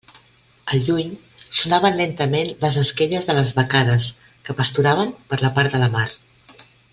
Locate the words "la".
5.47-5.53, 5.85-5.93